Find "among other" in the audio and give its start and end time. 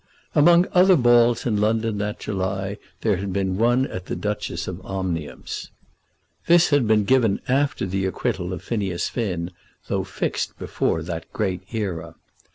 0.33-0.95